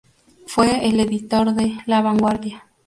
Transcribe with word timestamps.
Fue 0.47 0.89
el 0.89 0.99
editor 0.99 1.53
de 1.53 1.77
"La 1.85 2.01
Vanguardia". 2.01 2.65